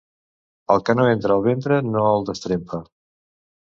[0.75, 2.81] El que no entra al ventre no el destrempa.